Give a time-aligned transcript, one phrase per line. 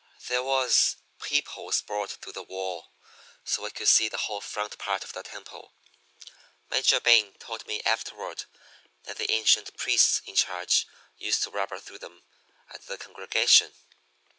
[0.29, 2.89] There was peep holes bored through the wall,
[3.45, 5.75] so we could see the whole front part of the temple.
[6.71, 8.45] Major Bing told me afterward
[9.03, 10.87] that the ancient priests in charge
[11.19, 12.23] used to rubber through them
[12.71, 13.75] at the congregation.